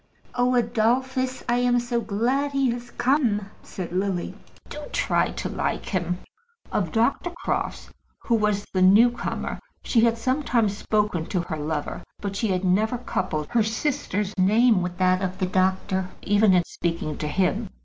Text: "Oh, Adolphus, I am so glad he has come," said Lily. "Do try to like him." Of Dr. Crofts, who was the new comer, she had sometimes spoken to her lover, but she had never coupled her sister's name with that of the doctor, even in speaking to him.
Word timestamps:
"Oh, 0.33 0.55
Adolphus, 0.55 1.43
I 1.47 1.57
am 1.57 1.79
so 1.79 2.01
glad 2.01 2.53
he 2.53 2.71
has 2.71 2.89
come," 2.89 3.51
said 3.61 3.91
Lily. 3.91 4.33
"Do 4.67 4.79
try 4.91 5.29
to 5.33 5.47
like 5.47 5.85
him." 5.89 6.17
Of 6.71 6.91
Dr. 6.91 7.29
Crofts, 7.45 7.91
who 8.23 8.33
was 8.33 8.65
the 8.73 8.81
new 8.81 9.11
comer, 9.11 9.59
she 9.83 10.01
had 10.01 10.17
sometimes 10.17 10.75
spoken 10.75 11.27
to 11.27 11.41
her 11.41 11.57
lover, 11.57 12.01
but 12.19 12.35
she 12.35 12.47
had 12.47 12.63
never 12.63 12.97
coupled 12.97 13.45
her 13.49 13.61
sister's 13.61 14.35
name 14.39 14.81
with 14.81 14.97
that 14.97 15.21
of 15.21 15.37
the 15.37 15.45
doctor, 15.45 16.09
even 16.23 16.53
in 16.55 16.63
speaking 16.65 17.15
to 17.19 17.27
him. 17.27 17.69